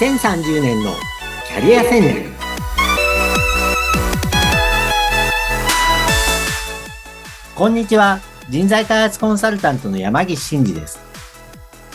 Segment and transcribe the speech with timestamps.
[0.00, 0.94] 2030年の
[1.46, 2.30] キャリア戦略。
[7.54, 8.20] こんにちは。
[8.48, 10.98] 人材開発コンサルタントの山岸真嗣です。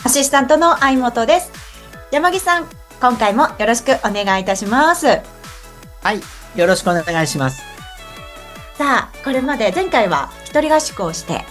[0.04, 1.50] アシスタントの相本です。
[2.12, 2.68] 山岸さん
[3.00, 5.08] 今回もよろしくお願いいたします。
[5.08, 6.20] はい。
[6.54, 7.60] よろしくお願いします。
[8.74, 11.44] さあこれまで前回は一人合宿をして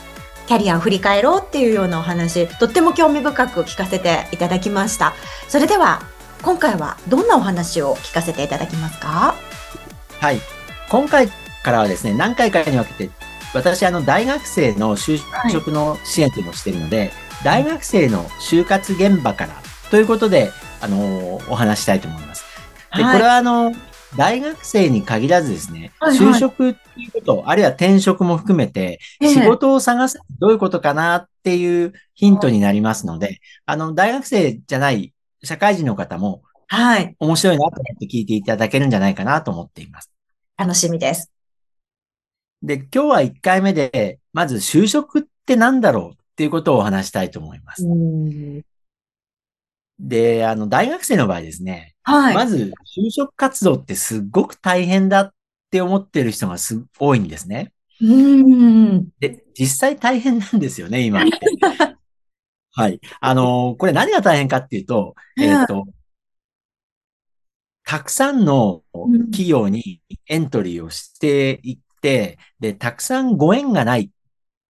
[0.48, 5.12] キャリアを振り返ろうっていうようなお話とっても興味深く聞かせていただきました。
[5.50, 6.15] それでは
[6.46, 9.34] 今回はどんなお話を聞かせていただきますか？
[10.22, 10.40] はい。
[10.92, 11.28] 今回
[11.64, 13.10] からはですね、何回かに分けて、
[13.56, 17.12] 私、あの、大学生の就職の支援というのをしているので、
[17.44, 19.56] 大学生の就活現場から
[19.90, 22.46] ということで、あの、お話したいと思います。
[22.96, 23.14] で、はい。
[23.14, 23.74] これはあの、
[24.16, 26.32] 大学生に限らずですね、はいはい。
[26.32, 29.30] 就職っていうこと、あるいは転職も含めて、ええ。
[29.30, 35.12] 仕事を探すどういうことかなっていうヒントになりますので、あの、大学生じゃない
[35.46, 40.12] 社会人の方もはい面白いなと思って聞いていただけるんじゃないかなと思っています。
[40.58, 41.32] 楽しみです
[42.66, 47.84] で、今日は1回目で、まず就職って何だろうっていうことをお話したいと思います。
[50.00, 55.34] で、あの、大学生の場合ですね、はいまず就職活動ってすっごく大変だっ
[55.72, 57.72] て思ってる人がす多いんですね。
[58.02, 61.32] うんで、実際大変なんですよね、今って。
[62.76, 63.00] はい。
[63.22, 65.86] あの、これ何が大変かっていうと、えっ、と、
[67.86, 68.82] たくさんの
[69.32, 74.12] 企業にエントリーをしていって、で、たくさんご縁がない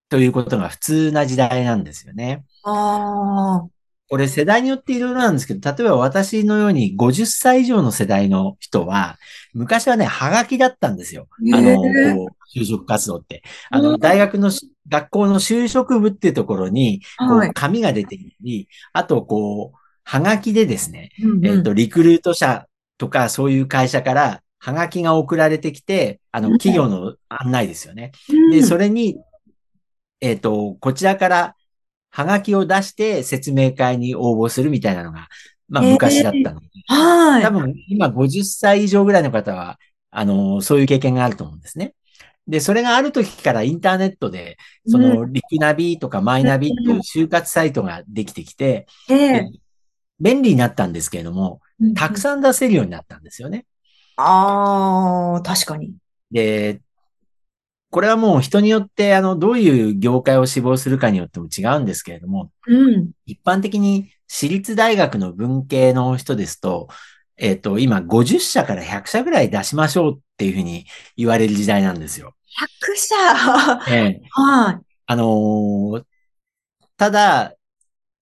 [0.10, 2.44] ということが普通な時代なんですよね。
[2.64, 3.66] あ
[4.08, 9.18] これ世代によっていろいろなんですけど、例えば私のように50歳以上の世代の人は、
[9.54, 11.28] 昔はね、ハガキだったんですよ。
[11.54, 13.42] あの、へえこう、就職活動って。
[13.72, 17.54] あの、うん大学のし、学校の就職部っていうところに、こう、はい。
[17.54, 26.58] 紙が出てきたり、あと、こう、ハガキでですね、うんえっ、と、リクルート社とかそういう会社から、ハガキが送られてきて、あの、うん。
[26.58, 28.12] 企業の案内ですよね。
[28.30, 28.52] うん。
[28.52, 29.18] で、それに、
[30.22, 31.56] えっ、と、こちらから、
[32.12, 35.28] ハガキを出して説明会に応募するみたいなのが、
[35.68, 37.42] まあ、昔だったので、はい。
[37.42, 39.80] 多分、今50歳以上ぐらいの方は、
[40.12, 41.94] あの、そういう経験があると思うんですね。
[42.48, 44.58] で、それがある時からインターネットで、
[44.88, 48.86] その、リクナビとかマイナビっていう就活サイトができてきて、
[50.20, 51.62] 便利になったんですけれども、
[51.96, 52.18] たくん。
[52.18, 53.66] さん出せるようになったんですよね。
[54.18, 55.94] ああ、確かに。
[56.32, 56.82] で、
[57.90, 63.12] これはもう人によって、あの、どういう業界を志望するかによっても違うんですけれども、うん。
[63.26, 66.90] 一般的に私立大学の文系の人ですと、
[67.38, 70.86] えっ、と、今50社から100社ぐらい出しましょうっていうふうに
[71.18, 72.34] 言われる時代なんですよ。
[72.82, 73.16] 100社。
[73.94, 76.04] ええはあのー
[76.98, 77.56] ただ、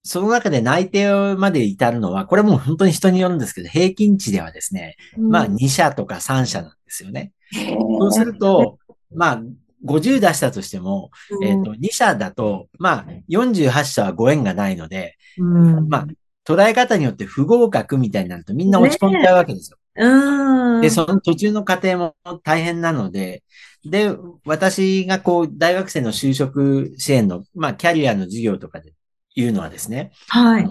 [0.04, 5.22] その中で内定まで至るのは、これもう本当に人によるんですけど、平均値ではですね、い。
[5.22, 7.32] まあ2社とか3社なんですよね。
[7.54, 8.80] そうすると、
[9.16, 9.42] まあ、
[9.86, 11.12] 50出したとしても、
[11.44, 16.08] えっ、と、2社だと、まあ、48社はご縁がないので、うん、まあ、
[16.46, 19.78] 捉え方によって不合格みたいになるとみんな落ち込んじゃうわけですよ。
[19.96, 20.82] うん。
[20.82, 23.44] で、その途中の過程も大変なので、
[23.86, 24.10] で、
[24.46, 28.94] 私がこう、大学生の就職支援の、まあ、キャリアの授業とかで
[29.36, 30.66] 言うのはですね、はい。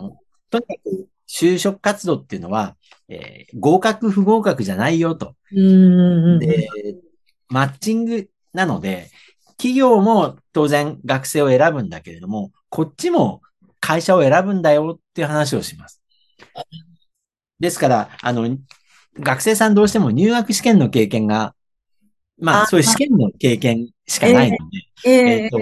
[0.51, 2.77] とにかく就職活動っていうのは、
[3.09, 5.37] えー合格不合格じゃないよと。
[5.53, 6.39] うん。
[6.39, 6.69] で、
[7.49, 9.11] マッチングなので、
[9.57, 13.43] 企業も当然学生を選ぶんだけれども、こっちも
[13.83, 16.01] 会社を選ぶんだよっていう話をします。
[17.59, 18.57] ですから、あの、
[19.19, 21.55] 学生さんどうしても入学試験の経験が、
[22.39, 24.63] まあ、あそういう試験の経験しかないので、
[25.05, 25.59] えええっと、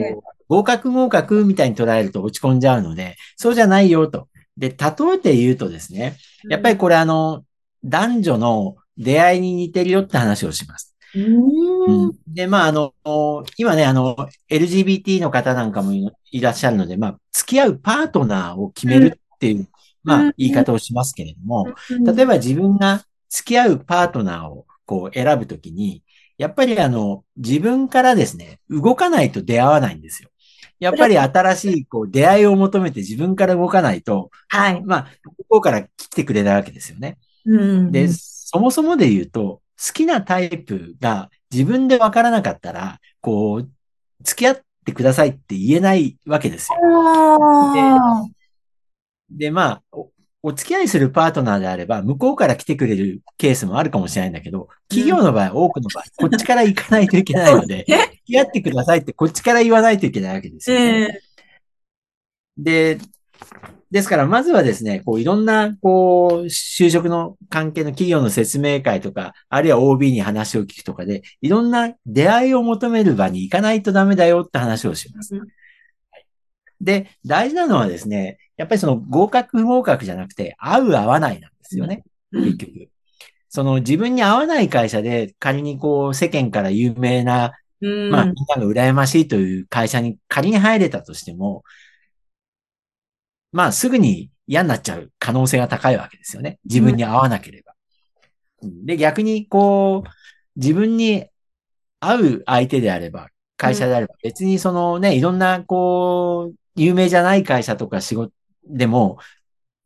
[0.48, 4.28] 合格合格みたいに捉えると落ち込んじゃうので、そうじゃないよと。
[4.56, 4.76] で、例
[5.14, 6.16] えて言うとですね、
[6.48, 7.44] やっぱりこれあの、
[7.82, 10.94] 男女の出会いに似てるよって話をします。
[11.14, 12.12] うん。
[12.26, 12.94] で、まあ、あの、
[13.56, 14.16] 今ね、あの、
[14.48, 19.68] LGBT の方なんかもいいらっしゃるので、まあ、付き合うパートナーを決めるっていう、
[20.02, 26.02] まうんあ、言い方をしますけれども、例えば自分が付き合うパートナーをこう選ぶときに、
[26.38, 30.30] やっぱりあの、自分からですね、動かないと出会わないんですよ。
[30.78, 34.82] やっぱり新しいこう出会いを求めて自分から動かないと、はい。
[34.82, 37.18] まあ、向こうから来てくれないわけですよね。
[37.44, 37.92] うん。
[37.92, 43.70] で、そもそもで言うと、好きなタイプが自分でわからなかったら、こう、
[44.22, 46.78] 付き合ってくださいって言えないわけですよ。
[46.82, 48.24] あ
[49.30, 50.10] で、まあ、お
[50.42, 61.20] お付き合いするパートナーであれば、向こうから来てくれるケースもあるかもしれないんだけど、企業の場合、多くの場合、こっちから行かないといけないので、え 付き合ってくださいってこっちから言わないといけないわけですーよ、ね。
[61.20, 61.20] え
[62.56, 62.98] で、
[63.90, 75.34] ですから、まずはですね、こう、いろんな、こう、就職の関係の企業の説明会とか、あるいは OB に話を聞くとかで、いろんな出会いを求める場に行かないとダメだよって話をします。
[76.80, 82.04] で、大事なのはですね、やっぱりその合格不合格じゃなくて、合う合わないなんですよね。
[82.32, 82.88] 結局。
[83.48, 91.64] その自分に合わない会社で仮にこう世間から有名な、まあみんなが羨ましいという会社に仮に入れたとしても、
[93.52, 96.58] まあすぐに嫌になっちゃう可能性が高いわけですよね。
[96.64, 97.74] 自分に合わなければ。
[98.62, 100.08] で、逆にこう、
[100.56, 101.26] 自分に
[102.00, 108.32] 合う相手であれば、会社であれば、別にそのね、いろんなこう、有名じゃない会社とか仕事
[108.66, 109.18] でも、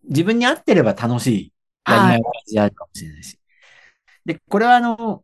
[0.09, 1.53] 自分に合ってれば楽しい
[1.89, 3.39] やりがいがであるかもしれないし。
[4.25, 5.24] で、これはあの、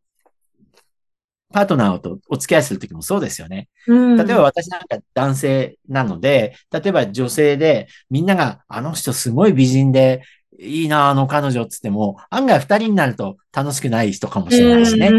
[1.53, 3.69] パートナーとお付き合いするときもそうですよね。
[3.87, 10.23] うん、例えば私なんか男性なので、例えば女性でみんながあの人すごい美人で
[10.59, 15.11] いいな、あの彼女っつっても、案外二人になると楽しくない人かもしれないしね。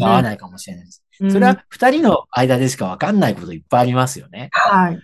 [0.00, 1.00] 合わないかもしれないし。
[1.30, 4.48] それは二人の間でしかわかんないこといっぱいありますよね。
[4.52, 4.98] はい。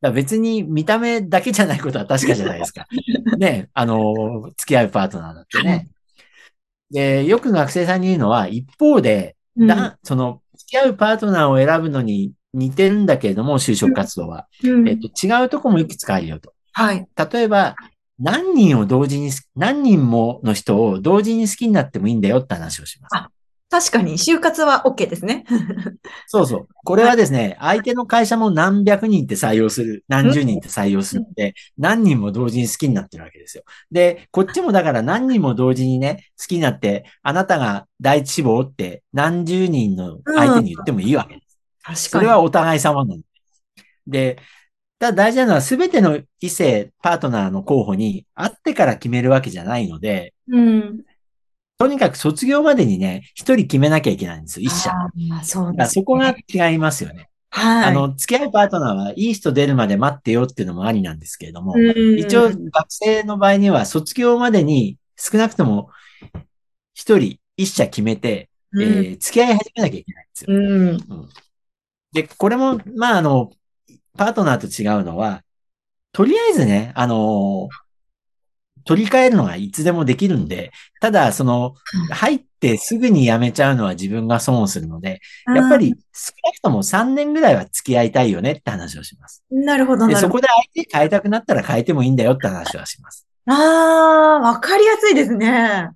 [0.00, 2.86] だ別に見た目だけじゃないことは確かじゃないですか。
[3.38, 5.88] ね、あの、付き合うパートナーだってね。
[6.90, 14.46] で、よく学生さんに言うのは、一方で、だ、うん、その、付き合うパートナーを選ぶのに似てるんだけれども、就職活動は。
[14.62, 16.52] うん、えっと、違うとこもいくつかあるよと。
[16.72, 17.06] はい。
[17.32, 17.76] 例えば、
[18.18, 23.16] 何人を同時に、何人もの人を同時に好きになってもいいんだよって話をします。
[23.16, 23.30] あ、
[23.70, 25.44] 確かに、就活は OK ですね。
[26.26, 26.68] そうそう。
[26.84, 33.62] これはですね、相手の会社も何百人って採用する、何十人って採用するので、何人も同時に好きになってるわけですよ。
[33.92, 41.58] で、こっちもだから何人も同時にね、好きになって、あなたが第一志望って何十人の相手に言ってもいいわけです。
[41.82, 41.96] 確かに。
[41.96, 43.26] それはお互い様なんで。
[44.08, 44.38] で、
[44.98, 51.04] ただ大事なのは全ての異性、パートナーの候補に会ってから決めるわけじゃないので、うん。
[51.80, 54.90] とにかく卒業までにね、一人決めなきゃいけないんですよ、一社。
[54.92, 57.30] あそうね、そこが違いますよね。
[57.48, 57.88] はい。
[57.88, 65.88] あの、付き合うパートナーはいい人出るまで待ってよっていうのもありなんですけれども、うん一応学生の場合には卒業までに少なくとも
[66.92, 70.54] 一人一社決めて、うんえー付き合い始めなきゃいけないんですよ。
[70.54, 71.28] うん。
[72.12, 73.52] で、これも、まあ、あの、
[74.18, 75.44] パートナーと違うのは、
[76.12, 77.70] とりあえずね、あの
[78.84, 81.74] 取り替えるのがいつでもできるんで、ただ、その、
[82.10, 85.20] 入ってすぐに辞めちゃうのは自分が損をするので、
[85.54, 89.44] やっぱり少なくとも3年ぐらいは付き合いたいよねって話をします。
[89.50, 89.64] うん。
[89.64, 90.40] なるほど、で、なるほど。
[90.40, 93.26] そこで相手変えたくなったら変えてもいいんだよって話はします。
[93.46, 95.90] ああ、わかりやすいですね。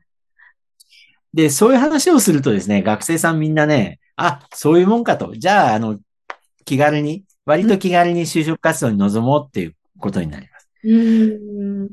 [1.33, 5.35] で、そういう話をするとですね、学生さんみんなね、あ、そういうもんかと。
[5.35, 5.99] じゃあ、あの、
[6.65, 10.69] 気軽に、割と気軽に就職活動に臨もうっていうことになります。
[10.85, 10.97] う
[11.85, 11.91] ん。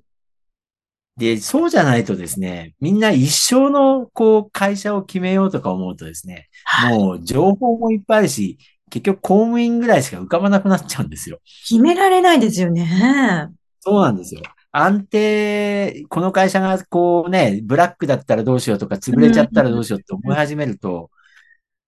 [1.22, 6.50] で、そうじゃないとですね、みんな一生の、こう、会社を決めようとか思うとですね、
[6.90, 8.58] もう情報もいっぱいあるし、
[8.90, 11.40] 結局公務員ぐらいしか浮かばなくなっちゃうんですよ。
[11.70, 13.50] 決められないですよね。
[13.82, 14.42] そうなんですよ。
[14.72, 21.12] 安定、この会社がこうね、ブラックだったらどうしようとか、潰れちゃったらどうしようって思い始めると、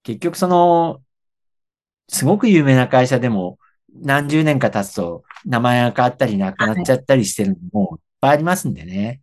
[0.04, 1.02] 結局その、
[2.08, 3.58] すごく有名な会社でも、
[3.96, 9.23] 何十年か経つと、名前が変わったりなくなっちゃったりしてるのもいっぱいありますんでね。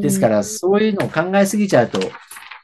[0.00, 1.98] ですから、そういうのを考えすぎちゃうと、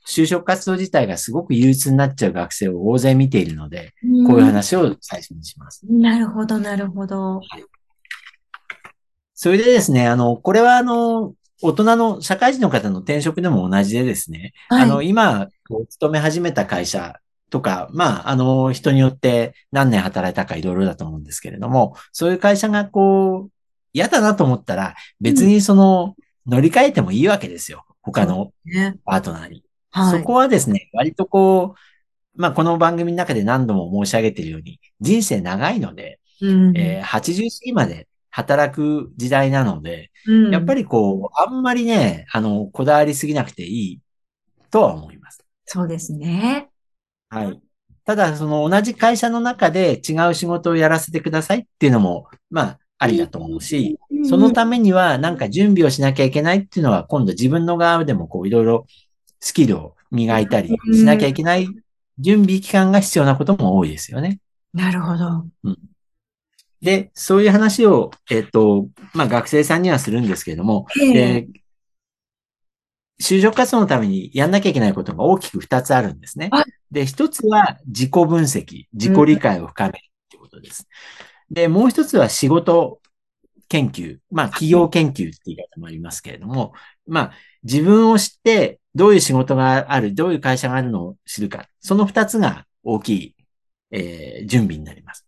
[0.06, 3.92] 就職活動自体がすごく憂鬱になっちゃう学生を大勢見ているので、
[4.26, 5.82] こういう話を最初にします。
[5.86, 7.40] なるほど、なるほど。
[9.34, 14.82] それでですね、あの、これはあの、大人の社会人の方の転職でも同じでですね、はい。
[14.84, 15.48] あの、今、
[15.90, 23.50] 勤め始めた会社とか、まあ、あの、人によって何年働いたかいろいろだと思うんですけれども、そういう会社がこう、
[23.92, 26.14] 嫌だなと思ったら、別にその、
[26.48, 27.84] 乗り換えてもいいわけですよ。
[28.02, 28.96] 他のね。
[29.04, 29.64] パートナーに。
[29.90, 30.20] はい。
[30.20, 44.00] そこはですね、割とこう、まあ、この番組の中で何度も申し上げているように、人生長いので、うんえー80過ぎまで働く時代なので、うんやっぱりこう、あんまりね、あの、こだわりすぎなくていい
[44.70, 45.44] とは思います。
[45.66, 46.68] そうですね。
[47.28, 47.60] はい。
[48.04, 58.86] ただ、その同じ会社の中で違う仕事をやらせてくださいっていうのも、まあ、ありだと思うし、そのためにはなんか準備をしなきゃいけないっていうのは、今度自分の側でもこう、いろいろ
[59.40, 61.68] スキルを磨いたりしなきゃいけない
[62.18, 64.40] 準備期間が必要なことも多いですよね。
[64.74, 65.46] なるほど。
[66.82, 71.48] で、そういう話を、えっ、と、まあ、学生さんにはするんですけれども、ええで
[73.20, 76.64] 就職活動のためにやんなきゃいけないことが大きく二つあるんですねはい。
[76.90, 80.00] で、一つは自己分析、自己理解を深めるっ
[80.30, 80.88] てことです。
[81.50, 83.00] で、もう一つは仕事
[83.68, 86.72] 研究、まあ企業研究って言い方もありますけれども、
[87.06, 93.36] まあ自分を知ってどういう仕事がある、どういう会社があるのを知るか、その二つが大きい、
[93.90, 95.26] えー、準備になります。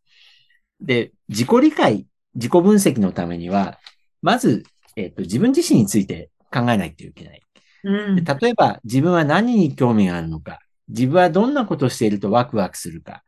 [0.80, 3.78] で、自己理解、自己分析のためには、
[4.22, 4.64] まず、
[4.96, 7.42] えっ、ー、と、自分自身について考えないといけない。
[7.84, 10.58] うん、例えば、自分は何に興味があるのか、
[10.88, 13.22] 自分はどんなことをしているとワクワクするか、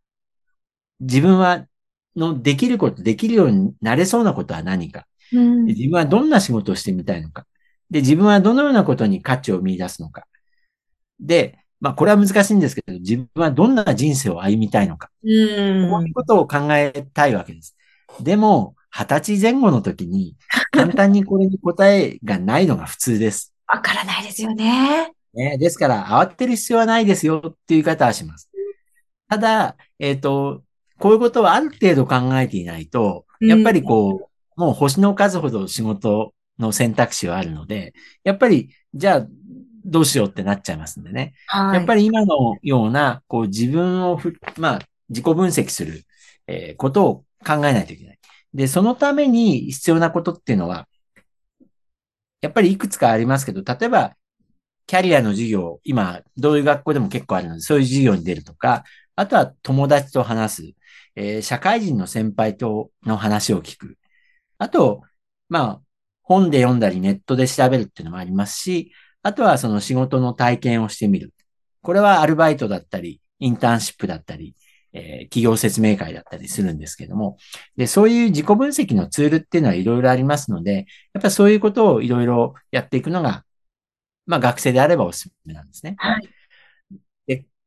[1.01, 1.67] 自分は
[2.17, 7.47] のできること、できるようになれそうなことは何か、うん、自分はどんな仕事をしてみたいのか、
[7.91, 10.27] で、自分はどのようなことに価値を見出すのか。
[11.21, 15.11] で、まあ、これは難しいんですけど、自分はどんな人生を歩みたいのか。
[15.25, 17.77] うん、こういうことを考えたいわけです。
[18.21, 20.37] でも、二十歳前後の時に、
[20.71, 23.53] 簡単にこれに答えがないのが普通です。
[23.67, 25.13] わからないですよね。
[25.35, 28.51] ね、ですから、慌てる必要はないですよっていう言い方はします。
[29.29, 30.63] ただ、えっ、ー、と、
[31.03, 37.93] こういうことはある程度考えていないと、やっぱりこう、もう星の数ほど仕事の選択肢はあるので、
[38.23, 39.27] やっぱり、じゃあ、
[39.85, 41.35] どうしようってなっちゃいますんでね。
[41.49, 44.79] はい、やっぱり今のような、こう自分をふ、まあ、
[45.09, 46.05] 自己分析する、
[46.47, 48.19] えー、ことを考えないといけない。
[48.55, 50.87] で、そのために必要なことっていうのは、
[52.43, 54.15] やっぱりいくつかありますけど、例えば、
[54.87, 58.85] キャリアの授業、今、どういう学校でも結構あるので、そういう授業に出るとか、
[59.17, 60.73] あとは友達と話す、
[61.17, 63.99] えー、社会人の先輩との話を聞く。
[64.59, 65.03] あと、
[65.49, 65.83] まあ、
[66.23, 68.93] 本で読んだりネットで調べるっていうのもありますし、
[69.23, 71.33] あとはその仕事の体験をしてみる。
[71.83, 74.55] これはアルバイトだったり、インターンシップだったり、
[74.93, 77.37] えー、企業説明会だったりするんですけども、
[77.77, 83.45] で、そういう自己分析のツールっていうのはいろいろありますので、やっぱそういうことをいろいろやっていくのが、
[84.27, 85.97] まあ学生であればおすすめなんですね。
[85.99, 86.29] はい。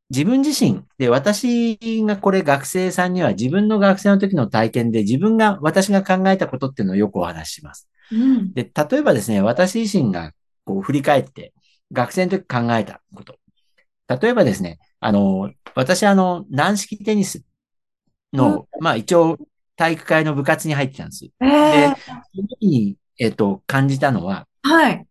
[0.10, 7.90] で、自分自身で、私がこれ学生さんには自分の学生の時の体験で自分が、私が考えたことっていうのをよくお話しします。
[8.12, 10.32] うん、で、例えばですね、私自身が
[10.64, 11.54] こう振り返って
[11.92, 13.38] 学生の時考えたこと。
[14.08, 17.44] 例えばですね、あの、私、あの、軟式テニス
[18.34, 19.38] の、まあ一応、
[19.76, 21.26] 体育会の部活に入ってたんです。
[21.42, 24.94] えー、で、その時に、えっ、ー、と、感じたのは、はい。
[24.94, 25.04] やっ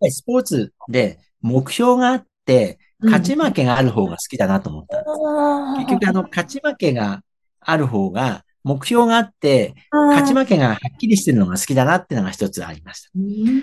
[0.00, 5.10] ぱりスポーツで目標があって、勝ち負けがある方が好きだなと思ったんです。
[5.10, 7.22] うん、結局、あの、勝ち負けが
[7.60, 13.10] ある方が、目標があって、勝ち負けがはっきりしてるのが好きだなっていうのが一つありました。
[13.14, 13.62] うん、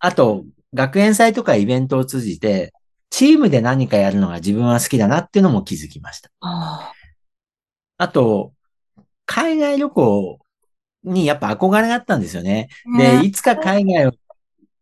[0.00, 0.44] あと、
[0.74, 2.72] 学園祭とかイベントを通じて、
[3.10, 6.30] チームで何かやるのが自分は好きだなっていうのも気づきました。
[7.98, 8.52] あと、
[9.26, 10.38] 海外旅行
[11.04, 12.68] にやっぱ憧れがあったんですよね。
[12.98, 14.12] で、いつか海外を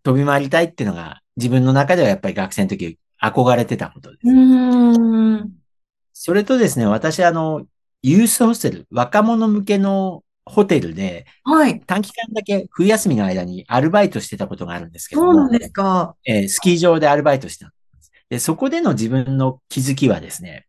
[0.02, 4.26] 飛び回りたいっていうのが自分の中ではやっぱり学生の時憧れてたことです。
[6.12, 7.66] それとですね、私あの、
[8.02, 11.80] ユースホステル、若者向けのホテルで、はい。
[11.80, 16.16] 短期間だけ冬休みの間にアルバイトしてたことがあるんですけどそうなんですか。
[16.24, 17.72] えー、スキー場でアルバイトした
[18.30, 20.66] で、そこでの自分の気づきはですね、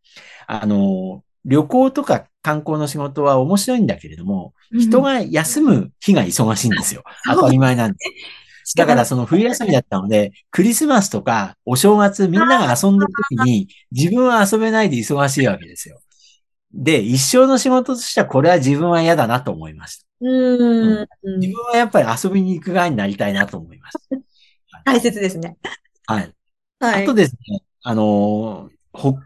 [0.48, 7.04] あの、旅行とか観光の仕事は面白いんだけれども、人が休む日が忙しいんですよ。
[7.26, 7.98] 当たり前なんで。
[8.76, 16.00] だからその冬休みだったので、クリスマスとかお正月みんなが遊んでる時に自分は遊べないで忙しいわけですよ。
[16.72, 20.06] で、一生の仕事としてはこれは自分は嫌だなと思いました。
[20.22, 21.08] うん、
[21.40, 24.18] 自分はやっぱり遊びに行く側になりたいなと思いました。
[24.86, 25.58] 大切ですね。
[26.06, 26.34] はい。
[26.80, 27.04] はい。
[27.04, 29.18] あとですね、あの、ほ、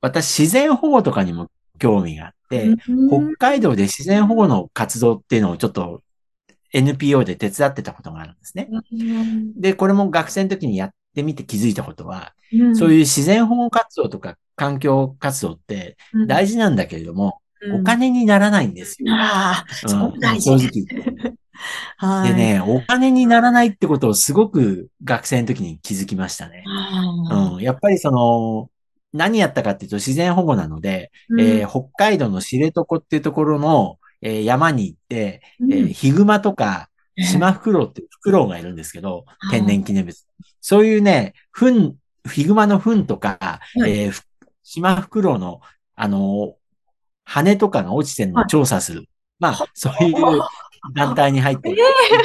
[0.00, 2.74] 私自然保護とかにも興味があって、
[3.08, 6.02] 北海道で自然保護の活動っていうのをちょっと
[6.72, 8.68] NPO で手伝ってたことがあるんですね。
[9.56, 12.34] で、これも学生の時にやってみて気づいたことは、
[12.74, 15.96] そういう自然保護活動とか環境活動って
[16.26, 17.40] 大事なんだけれども、
[17.80, 19.12] お金にならないんですよ。
[19.14, 19.74] ああ、
[20.40, 20.86] 正直。
[21.98, 22.30] はい。
[22.30, 26.64] でね、お金にならないってことをすごく学生の時に気づきましたね。
[27.30, 28.70] うん、やっぱりその、
[29.12, 40.26] 何やったかっていうと自然保護なので、うん、えー、北海道の知床っていうところの、えー、山に行って、うん、えー、ヒグマとか、シマフクロウってフクロウがいるんですけど、天然記念物。
[40.60, 41.94] そういうね、糞、
[42.30, 44.22] ヒグマの糞とか、はい、えー、
[44.62, 45.60] シマフクロウの、
[45.96, 46.56] あの、
[47.24, 48.98] 羽とかが落ちてるのを調査する。
[48.98, 49.08] はい、
[49.40, 50.40] まあ、そういう
[50.94, 51.76] 団体に入って、1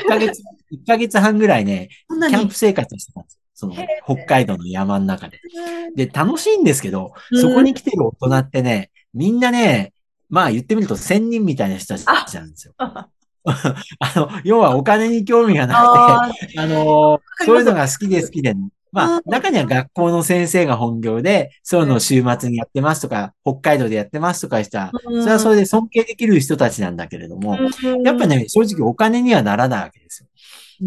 [0.07, 3.39] ヶ月、1ヶ月半ぐらいね、キャンプ生活してたんですよ。
[3.53, 5.39] その、北海道の山の中で。
[5.95, 9.93] で、楽しいんですけど、そこに来てる大人ってね、みんなね、
[10.29, 12.73] まあ言ってみると仙人みたいな人たちなんですよ。
[12.77, 13.07] あ。
[14.15, 18.55] の、要はお金に興味がなくて、 あの、そういうのが好きで好きで、
[18.91, 27.57] まあ、中には学校の先生が本業で、そういうのを週末にやってますとか、北海道でやってますとかしたら、それはそれで尊敬できる人たちなんだけれども、
[28.03, 30.29] やっぱね、正直お金にはならないわけですよ。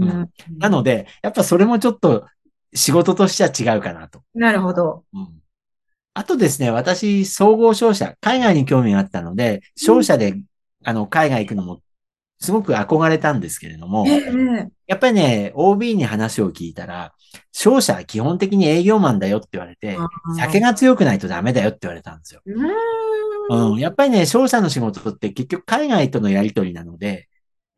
[0.00, 2.26] うん、なので、やっぱそれもちょっと
[2.74, 4.22] 仕事としては違うかなと。
[4.34, 5.04] なるほど。
[5.12, 5.28] うん
[6.18, 10.34] あとですね、私、総合商社、海外に興味があったので、商社で、
[10.82, 11.80] あの、海外行くのも、
[12.40, 14.04] すごく憧れたんですけれども、
[14.88, 17.12] やっぱりね、OB に話を聞いたら、
[17.52, 19.96] 商社は基本的に営業マンだよって言われて、
[20.36, 22.40] 酒が強くないとダメだよって言われたんですよ。
[23.50, 27.28] うん、やっぱりね、商社の仕事って結局海外とのやりとりなので、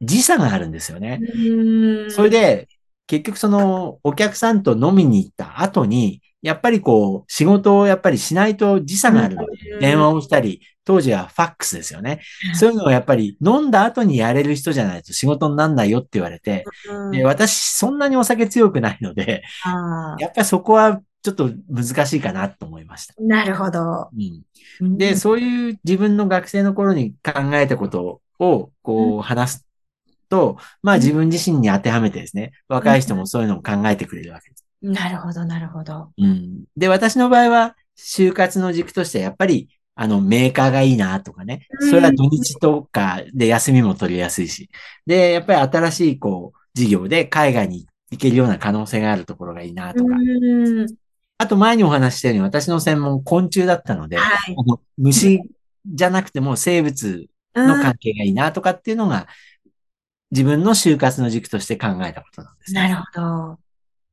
[0.00, 1.20] 時差があるんですよね。
[2.08, 2.68] それで、
[3.10, 12.20] 結局そのお客さんと飲みに行った後に、やっぱりこう、仕事をやっぱりしないと時差があるので、電話をしたり、当時はファックスですよね。
[12.54, 16.64] そういうのをやっぱり飲んだ後にやれる人じゃないと仕事になんないよって言われて、
[17.10, 19.42] で私そんなにお酒強くないので、
[20.20, 23.14] やっぱりそこはちょっと難しいかなと思いました。
[23.18, 24.08] なるほど。
[24.80, 29.69] うん、で、そういう自分の学生の頃に考えたことをこう話す
[30.30, 34.64] と、まあ自分自身に当てはめてですね、若い人もそういうのを考えてくれるわけです。
[34.80, 36.12] なるほど、なるほど。
[36.16, 36.64] うん。
[36.76, 41.66] で、私の場合は、就活の軸としてやっぱり、あの、メーカーがいいなとかね。
[41.90, 44.70] それは土日とかで休みも取りやすいし。
[45.06, 50.14] で、やっぱり新しい、こう、事業で海外に行けるような可能性があるところがいいなとか。
[51.36, 54.56] あと前にお話したように私の専門昆虫だったので、はい、
[54.98, 55.40] 虫
[55.86, 59.26] じゃなくても生物の関係がいいなとかっていうのが
[60.30, 63.58] 自分の就活の軸として考えたことなんです、ね、なるほど。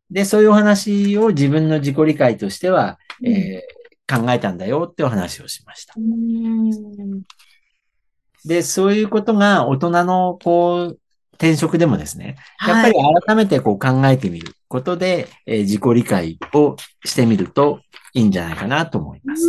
[0.09, 5.93] で、そういうお話を自分の自己理解としては、うん、えー、考えたんだよってお話をしました。
[8.45, 10.99] で、そういうことが大人のこう、
[11.33, 12.95] 転職でもですね、やっぱり
[13.25, 17.81] 改めてこう考えてみることで、はい、えー、自己理解をしてみると
[18.13, 19.43] いいんじゃないかなと思います。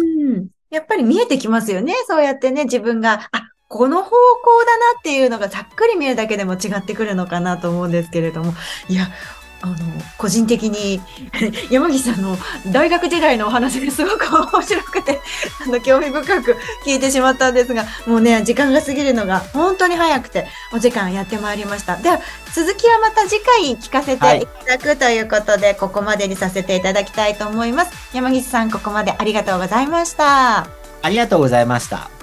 [0.71, 1.95] やっぱり見えてきますよね。
[2.07, 4.17] そうやってね、自分が、あ、この方向
[4.65, 8.55] だなっていうのがざっくり見るだけでも違ってくるのかなと思うんですけれども、
[8.89, 9.09] いや、
[9.61, 9.77] あの、
[10.17, 11.03] 個人的に
[11.71, 12.39] 山岸さんの
[12.69, 15.21] 大学時代のお話がすごく面白くて、
[15.67, 21.97] あの、興味深く聞いてしまったんですが、もうね、時間が過ぎるのが本当に早くて、お時間やってまいりました。
[21.97, 22.21] では、
[22.55, 27.93] 続きはまた次回聞かせていただくということで、はい、ここまでにさせていただきたいと思います。
[28.15, 30.69] 山岸さん、ここまでありがとうございました。
[31.03, 32.18] ありがとうございました。